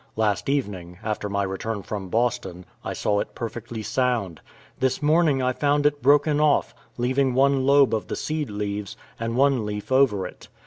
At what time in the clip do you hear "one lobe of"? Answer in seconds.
7.35-8.07